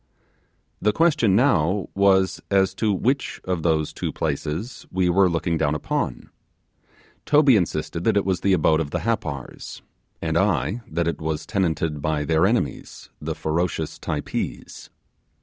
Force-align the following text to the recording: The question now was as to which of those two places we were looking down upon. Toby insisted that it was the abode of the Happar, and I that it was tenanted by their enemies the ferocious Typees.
The 0.81 0.93
question 0.93 1.35
now 1.35 1.87
was 1.93 2.41
as 2.49 2.73
to 2.73 2.91
which 2.91 3.39
of 3.43 3.61
those 3.61 3.93
two 3.93 4.11
places 4.11 4.87
we 4.91 5.09
were 5.09 5.29
looking 5.29 5.59
down 5.59 5.75
upon. 5.75 6.31
Toby 7.27 7.55
insisted 7.55 8.03
that 8.05 8.17
it 8.17 8.25
was 8.25 8.39
the 8.41 8.53
abode 8.53 8.79
of 8.81 8.89
the 8.89 9.01
Happar, 9.01 9.55
and 10.19 10.39
I 10.39 10.81
that 10.87 11.07
it 11.07 11.21
was 11.21 11.45
tenanted 11.45 12.01
by 12.01 12.25
their 12.25 12.47
enemies 12.47 13.11
the 13.21 13.35
ferocious 13.35 13.99
Typees. 13.99 14.89